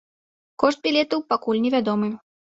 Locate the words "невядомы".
1.69-2.13